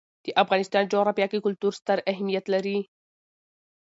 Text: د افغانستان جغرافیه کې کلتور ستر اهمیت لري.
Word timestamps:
د 0.25 0.27
افغانستان 0.43 0.83
جغرافیه 0.91 1.27
کې 1.31 1.43
کلتور 1.45 1.71
ستر 1.79 1.97
اهمیت 2.11 2.45
لري. 2.53 2.77